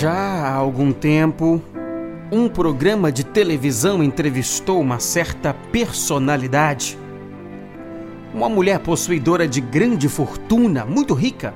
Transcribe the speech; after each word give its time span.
Já 0.00 0.14
há 0.14 0.54
algum 0.54 0.94
tempo, 0.94 1.60
um 2.32 2.48
programa 2.48 3.12
de 3.12 3.22
televisão 3.22 4.02
entrevistou 4.02 4.80
uma 4.80 4.98
certa 4.98 5.52
personalidade. 5.52 6.98
Uma 8.32 8.48
mulher 8.48 8.78
possuidora 8.78 9.46
de 9.46 9.60
grande 9.60 10.08
fortuna, 10.08 10.86
muito 10.86 11.12
rica, 11.12 11.52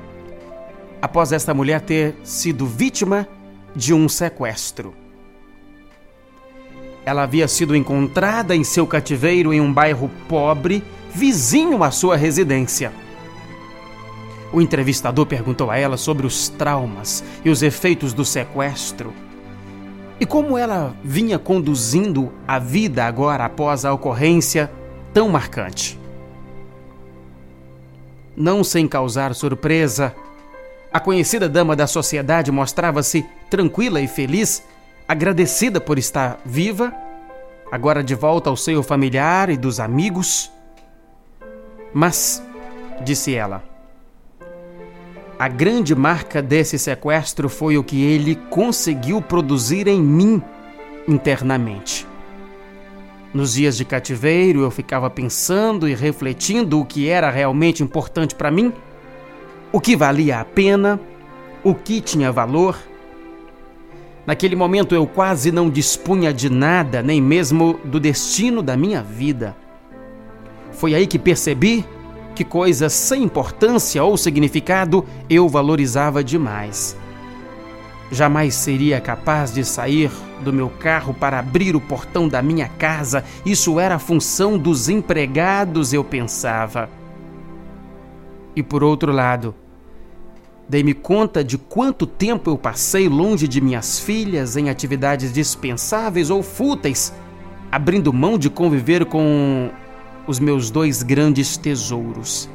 após 1.00 1.32
esta 1.32 1.54
mulher 1.54 1.80
ter 1.80 2.16
sido 2.22 2.66
vítima 2.66 3.26
de 3.74 3.94
um 3.94 4.10
sequestro. 4.10 4.92
Ela 7.06 7.22
havia 7.22 7.48
sido 7.48 7.74
encontrada 7.74 8.54
em 8.54 8.62
seu 8.62 8.86
cativeiro 8.86 9.54
em 9.54 9.60
um 9.62 9.72
bairro 9.72 10.10
pobre, 10.28 10.84
vizinho 11.14 11.82
à 11.82 11.90
sua 11.90 12.14
residência. 12.14 12.92
O 14.52 14.60
entrevistador 14.60 15.26
perguntou 15.26 15.70
a 15.70 15.76
ela 15.76 15.96
sobre 15.96 16.26
os 16.26 16.48
traumas 16.48 17.24
e 17.44 17.50
os 17.50 17.62
efeitos 17.62 18.12
do 18.12 18.24
sequestro 18.24 19.12
e 20.18 20.26
como 20.26 20.56
ela 20.56 20.94
vinha 21.02 21.38
conduzindo 21.38 22.32
a 22.46 22.58
vida 22.58 23.04
agora 23.04 23.44
após 23.44 23.84
a 23.84 23.92
ocorrência 23.92 24.70
tão 25.12 25.28
marcante. 25.28 25.98
Não 28.36 28.64
sem 28.64 28.86
causar 28.86 29.34
surpresa, 29.34 30.14
a 30.92 31.00
conhecida 31.00 31.48
dama 31.48 31.74
da 31.74 31.86
sociedade 31.86 32.50
mostrava-se 32.50 33.26
tranquila 33.50 34.00
e 34.00 34.08
feliz, 34.08 34.64
agradecida 35.06 35.80
por 35.80 35.98
estar 35.98 36.40
viva, 36.44 36.92
agora 37.70 38.02
de 38.02 38.14
volta 38.14 38.50
ao 38.50 38.56
seio 38.56 38.82
familiar 38.82 39.50
e 39.50 39.56
dos 39.56 39.80
amigos. 39.80 40.50
Mas, 41.92 42.42
disse 43.04 43.34
ela, 43.34 43.62
a 45.44 45.48
grande 45.48 45.94
marca 45.94 46.40
desse 46.40 46.78
sequestro 46.78 47.50
foi 47.50 47.76
o 47.76 47.84
que 47.84 48.02
ele 48.02 48.34
conseguiu 48.48 49.20
produzir 49.20 49.86
em 49.86 50.00
mim 50.00 50.42
internamente. 51.06 52.06
Nos 53.34 53.52
dias 53.52 53.76
de 53.76 53.84
cativeiro, 53.84 54.62
eu 54.62 54.70
ficava 54.70 55.10
pensando 55.10 55.86
e 55.86 55.94
refletindo 55.94 56.80
o 56.80 56.84
que 56.86 57.10
era 57.10 57.28
realmente 57.28 57.82
importante 57.82 58.34
para 58.34 58.50
mim, 58.50 58.72
o 59.70 59.78
que 59.82 59.94
valia 59.94 60.40
a 60.40 60.46
pena, 60.46 60.98
o 61.62 61.74
que 61.74 62.00
tinha 62.00 62.32
valor. 62.32 62.78
Naquele 64.26 64.56
momento 64.56 64.94
eu 64.94 65.06
quase 65.06 65.52
não 65.52 65.68
dispunha 65.68 66.32
de 66.32 66.48
nada, 66.48 67.02
nem 67.02 67.20
mesmo 67.20 67.78
do 67.84 68.00
destino 68.00 68.62
da 68.62 68.78
minha 68.78 69.02
vida. 69.02 69.54
Foi 70.72 70.94
aí 70.94 71.06
que 71.06 71.18
percebi 71.18 71.84
que 72.34 72.44
coisas 72.44 72.92
sem 72.92 73.22
importância 73.22 74.02
ou 74.02 74.16
significado 74.16 75.04
eu 75.30 75.48
valorizava 75.48 76.22
demais. 76.22 76.96
Jamais 78.10 78.54
seria 78.54 79.00
capaz 79.00 79.52
de 79.52 79.64
sair 79.64 80.10
do 80.42 80.52
meu 80.52 80.68
carro 80.68 81.14
para 81.14 81.38
abrir 81.38 81.74
o 81.74 81.80
portão 81.80 82.28
da 82.28 82.42
minha 82.42 82.68
casa. 82.68 83.24
Isso 83.44 83.80
era 83.80 83.98
função 83.98 84.58
dos 84.58 84.88
empregados, 84.88 85.92
eu 85.92 86.04
pensava. 86.04 86.88
E 88.54 88.62
por 88.62 88.84
outro 88.84 89.10
lado, 89.10 89.54
dei-me 90.68 90.94
conta 90.94 91.42
de 91.42 91.58
quanto 91.58 92.06
tempo 92.06 92.50
eu 92.50 92.58
passei 92.58 93.08
longe 93.08 93.48
de 93.48 93.60
minhas 93.60 93.98
filhas 93.98 94.56
em 94.56 94.68
atividades 94.68 95.32
dispensáveis 95.32 96.30
ou 96.30 96.42
fúteis, 96.42 97.12
abrindo 97.72 98.12
mão 98.12 98.38
de 98.38 98.48
conviver 98.48 99.06
com 99.06 99.70
os 100.26 100.38
meus 100.38 100.70
dois 100.70 101.02
grandes 101.02 101.56
tesouros. 101.56 102.48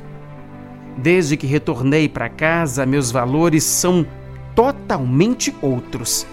Desde 0.98 1.38
que 1.38 1.48
retornei 1.48 2.09
para 2.09 2.30
casa, 2.30 2.86
meus 2.86 3.11
valores 3.11 3.64
são 3.64 4.06
totalmente 4.56 5.56
outros. 5.61 6.26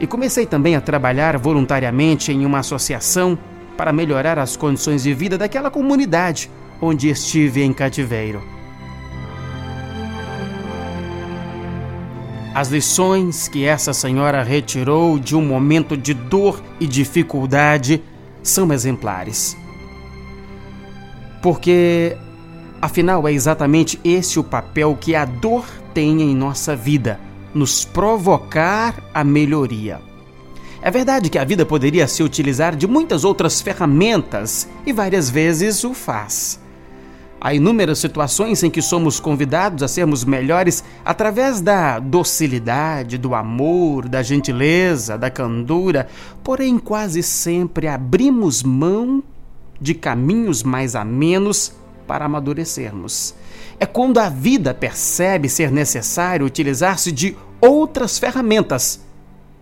E 0.00 0.06
comecei 0.06 0.46
também 0.46 0.76
a 0.76 0.80
trabalhar 0.80 1.36
voluntariamente 1.36 2.32
em 2.32 2.46
uma 2.46 2.60
associação 2.60 3.38
para 3.76 3.92
melhorar 3.92 4.38
as 4.38 4.56
condições 4.56 5.02
de 5.02 5.12
vida 5.12 5.36
daquela 5.36 5.70
comunidade 5.70 6.50
onde 6.80 7.08
estive 7.08 7.62
em 7.62 7.72
cativeiro. 7.72 8.42
As 12.54 12.68
lições 12.68 13.46
que 13.46 13.64
essa 13.64 13.92
senhora 13.92 14.42
retirou 14.42 15.18
de 15.18 15.36
um 15.36 15.44
momento 15.44 15.96
de 15.96 16.14
dor 16.14 16.60
e 16.80 16.86
dificuldade 16.86 18.02
são 18.42 18.72
exemplares. 18.72 19.56
Porque, 21.42 22.16
afinal, 22.80 23.26
é 23.28 23.32
exatamente 23.32 23.98
esse 24.02 24.38
o 24.38 24.44
papel 24.44 24.96
que 25.00 25.14
a 25.14 25.24
dor 25.24 25.64
tem 25.94 26.22
em 26.22 26.34
nossa 26.34 26.74
vida 26.74 27.20
nos 27.54 27.84
provocar 27.84 29.02
a 29.12 29.24
melhoria. 29.24 30.00
É 30.80 30.90
verdade 30.90 31.28
que 31.28 31.38
a 31.38 31.44
vida 31.44 31.66
poderia 31.66 32.06
se 32.06 32.22
utilizar 32.22 32.76
de 32.76 32.86
muitas 32.86 33.24
outras 33.24 33.60
ferramentas 33.60 34.68
e 34.86 34.92
várias 34.92 35.28
vezes 35.28 35.82
o 35.82 35.92
faz. 35.92 36.60
Há 37.40 37.54
inúmeras 37.54 38.00
situações 38.00 38.62
em 38.64 38.70
que 38.70 38.82
somos 38.82 39.20
convidados 39.20 39.82
a 39.82 39.88
sermos 39.88 40.24
melhores 40.24 40.82
através 41.04 41.60
da 41.60 42.00
docilidade, 42.00 43.16
do 43.16 43.32
amor, 43.32 44.08
da 44.08 44.22
gentileza, 44.22 45.16
da 45.16 45.30
candura, 45.30 46.08
porém 46.42 46.78
quase 46.78 47.22
sempre 47.22 47.86
abrimos 47.86 48.62
mão 48.62 49.22
de 49.80 49.94
caminhos 49.94 50.62
mais 50.62 50.94
amenos 50.94 51.72
para 52.06 52.24
amadurecermos. 52.24 53.34
É 53.78 53.86
quando 53.86 54.18
a 54.18 54.28
vida 54.28 54.74
percebe 54.74 55.48
ser 55.48 55.70
necessário 55.70 56.46
utilizar-se 56.46 57.12
de 57.12 57.36
outras 57.60 58.18
ferramentas 58.18 59.00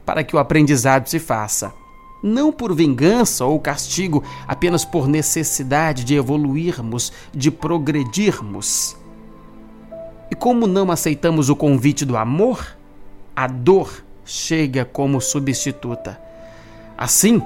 para 0.06 0.22
que 0.22 0.34
o 0.34 0.38
aprendizado 0.38 1.09
se 1.09 1.19
faça. 1.19 1.72
Não 2.22 2.50
por 2.50 2.75
vingança 2.75 3.44
ou 3.44 3.60
castigo, 3.60 4.25
apenas 4.49 4.84
por 4.84 5.06
necessidade 5.06 6.03
de 6.05 6.15
evoluirmos, 6.15 7.12
de 7.32 7.50
progredirmos. 7.50 8.97
E 10.31 10.34
como 10.34 10.66
não 10.66 10.91
aceitamos 10.91 11.50
o 11.50 11.56
convite 11.56 12.05
do 12.05 12.16
amor, 12.16 12.76
a 13.34 13.47
dor 13.47 14.03
chega 14.25 14.84
como 14.84 15.21
substituta. 15.21 16.19
Assim, 16.97 17.43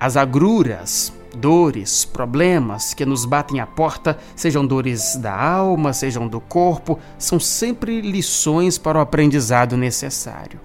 as 0.00 0.16
agruras, 0.16 1.12
dores, 1.36 2.04
problemas 2.04 2.94
que 2.94 3.06
nos 3.06 3.24
batem 3.24 3.60
à 3.60 3.66
porta, 3.66 4.18
sejam 4.34 4.66
dores 4.66 5.16
da 5.16 5.32
alma, 5.32 5.92
sejam 5.92 6.26
do 6.26 6.40
corpo, 6.40 6.98
são 7.18 7.38
sempre 7.38 8.00
lições 8.00 8.78
para 8.78 8.98
o 8.98 9.00
aprendizado 9.00 9.76
necessário. 9.76 10.58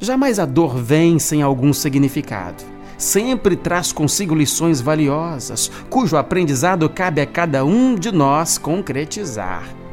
Jamais 0.00 0.38
a 0.38 0.44
dor 0.44 0.76
vem 0.76 1.18
sem 1.18 1.42
algum 1.42 1.72
significado. 1.72 2.64
Sempre 2.98 3.56
traz 3.56 3.92
consigo 3.92 4.34
lições 4.34 4.80
valiosas, 4.80 5.70
cujo 5.90 6.16
aprendizado 6.16 6.88
cabe 6.88 7.20
a 7.20 7.26
cada 7.26 7.64
um 7.64 7.94
de 7.94 8.10
nós 8.10 8.58
concretizar. 8.58 9.83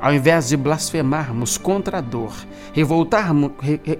Ao 0.00 0.12
invés 0.12 0.48
de 0.48 0.56
blasfemarmos 0.56 1.56
contra 1.56 1.98
a 1.98 2.00
dor, 2.00 2.32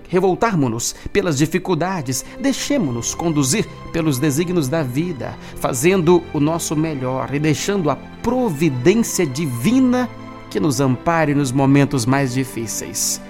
revoltarmos-nos 0.09 0.95
pelas 1.11 1.39
dificuldades, 1.39 2.25
deixemos-nos 2.39 3.15
conduzir 3.15 3.67
pelos 3.93 4.19
desígnios 4.19 4.69
da 4.69 4.83
vida, 4.83 5.35
fazendo 5.57 6.23
o 6.35 6.41
nosso 6.41 6.77
melhor 6.77 7.35
e 7.35 7.39
deixando 7.39 7.89
a 7.89 7.97
providência 8.23 9.27
divina 9.27 10.09
que 10.51 10.61
nos 10.61 10.81
ampare 10.81 11.35
nos 11.35 11.51
momentos 11.51 12.05
mais 12.05 12.35
difíceis. 12.35 13.21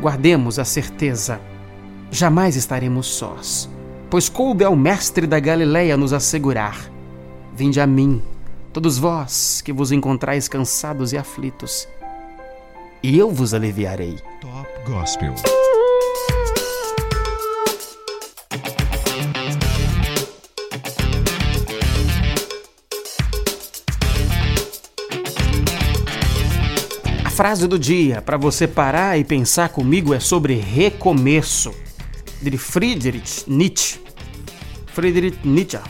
Guardemos 0.00 0.58
a 0.58 0.64
certeza, 0.64 1.40
jamais 2.12 2.54
estaremos 2.54 3.08
sós, 3.08 3.68
pois 4.08 4.28
coube 4.28 4.64
ao 4.64 4.76
Mestre 4.76 5.26
da 5.26 5.40
Galileia 5.40 5.96
nos 5.96 6.12
assegurar: 6.12 6.90
Vinde 7.52 7.80
a 7.80 7.86
mim 7.86 8.22
todos 8.72 8.98
vós 8.98 9.60
que 9.62 9.72
vos 9.72 9.90
encontrais 9.90 10.48
cansados 10.48 11.12
e 11.12 11.18
aflitos, 11.18 11.88
e 13.02 13.18
eu 13.18 13.30
vos 13.30 13.54
aliviarei. 13.54 14.18
Top 14.40 14.68
Gospel. 14.86 15.34
A 27.24 27.30
frase 27.30 27.66
do 27.66 27.78
dia 27.78 28.20
para 28.20 28.36
você 28.36 28.68
parar 28.68 29.18
e 29.18 29.24
pensar 29.24 29.70
comigo 29.70 30.14
é 30.14 30.20
sobre 30.20 30.54
recomeço, 30.54 31.74
de 32.40 32.56
Friedrich 32.56 33.44
Nietzsche. 33.50 33.98
Friedrich 34.86 35.38
Nietzsche, 35.42 35.80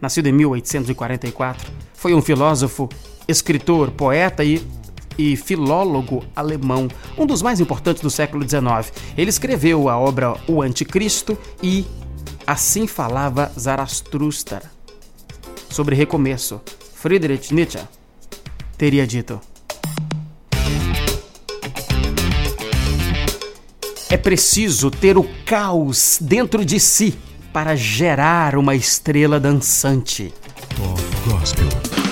nascido 0.00 0.26
em 0.28 0.32
1844 0.32 1.87
foi 1.98 2.14
um 2.14 2.22
filósofo, 2.22 2.88
escritor, 3.26 3.90
poeta 3.90 4.44
e, 4.44 4.64
e 5.18 5.36
filólogo 5.36 6.24
alemão, 6.34 6.86
um 7.18 7.26
dos 7.26 7.42
mais 7.42 7.58
importantes 7.58 8.00
do 8.00 8.08
século 8.08 8.48
XIX. 8.48 8.92
Ele 9.16 9.28
escreveu 9.28 9.88
a 9.88 9.98
obra 9.98 10.36
O 10.46 10.62
Anticristo 10.62 11.36
e 11.60 11.84
Assim 12.46 12.86
Falava 12.86 13.50
Zarathustra. 13.58 14.62
Sobre 15.68 15.96
recomeço, 15.96 16.60
Friedrich 16.94 17.52
Nietzsche 17.52 17.80
teria 18.76 19.04
dito. 19.04 19.40
É 24.08 24.16
preciso 24.16 24.88
ter 24.88 25.18
o 25.18 25.28
caos 25.44 26.18
dentro 26.20 26.64
de 26.64 26.78
si 26.78 27.18
para 27.52 27.74
gerar 27.74 28.56
uma 28.56 28.76
estrela 28.76 29.40
dançante. 29.40 30.32
Top 30.78 31.00
Gospel. 31.26 32.07